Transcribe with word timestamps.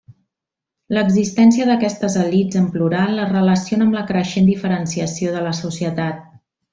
L'existència 0.97 1.67
d'aquestes 1.71 2.15
elits 2.23 2.59
en 2.61 2.65
plural 2.77 3.23
es 3.27 3.31
relaciona 3.35 3.87
amb 3.89 3.97
la 4.01 4.05
creixent 4.13 4.49
diferenciació 4.55 5.35
de 5.39 5.45
la 5.49 5.53
societat. 5.63 6.25